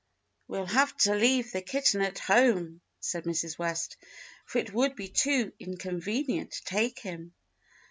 [0.47, 3.59] "We'll have to leave the kitten at home," said Mrs.
[3.59, 3.97] West,
[4.47, 7.35] "for it would be too inconvenient to take him."